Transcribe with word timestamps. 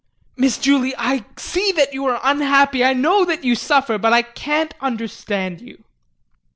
Miss 0.35 0.57
Julie, 0.57 0.95
I 0.97 1.25
see 1.37 1.71
that 1.73 1.93
you 1.93 2.05
are 2.07 2.19
unhappy, 2.23 2.83
I 2.83 2.93
know 2.93 3.23
that 3.23 3.43
you 3.43 3.53
suffer, 3.53 3.99
but 3.99 4.11
I 4.13 4.23
can't 4.23 4.73
understand 4.81 5.61
you. 5.61 5.83